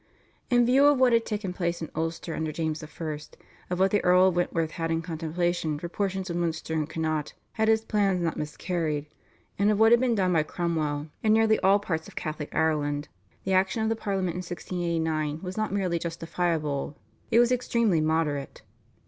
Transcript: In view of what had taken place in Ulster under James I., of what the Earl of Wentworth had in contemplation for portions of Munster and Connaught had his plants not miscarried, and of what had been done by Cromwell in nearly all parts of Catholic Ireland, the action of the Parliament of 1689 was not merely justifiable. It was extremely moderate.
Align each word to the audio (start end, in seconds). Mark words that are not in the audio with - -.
In 0.49 0.65
view 0.65 0.85
of 0.87 0.97
what 0.99 1.13
had 1.13 1.27
taken 1.27 1.53
place 1.53 1.79
in 1.79 1.91
Ulster 1.93 2.33
under 2.33 2.51
James 2.51 2.83
I., 2.83 3.19
of 3.69 3.77
what 3.79 3.91
the 3.91 4.03
Earl 4.03 4.29
of 4.29 4.35
Wentworth 4.35 4.71
had 4.71 4.89
in 4.89 5.03
contemplation 5.03 5.77
for 5.77 5.89
portions 5.89 6.27
of 6.27 6.37
Munster 6.37 6.73
and 6.73 6.89
Connaught 6.89 7.35
had 7.51 7.67
his 7.67 7.85
plants 7.85 8.23
not 8.23 8.35
miscarried, 8.35 9.05
and 9.59 9.69
of 9.69 9.77
what 9.79 9.91
had 9.91 9.99
been 10.01 10.15
done 10.15 10.33
by 10.33 10.41
Cromwell 10.41 11.09
in 11.21 11.33
nearly 11.33 11.59
all 11.59 11.77
parts 11.77 12.07
of 12.07 12.15
Catholic 12.15 12.49
Ireland, 12.55 13.09
the 13.43 13.53
action 13.53 13.83
of 13.83 13.89
the 13.89 13.95
Parliament 13.95 14.33
of 14.37 14.37
1689 14.37 15.39
was 15.43 15.55
not 15.55 15.71
merely 15.71 15.99
justifiable. 15.99 16.97
It 17.29 17.37
was 17.37 17.51
extremely 17.51 18.01
moderate. 18.01 18.63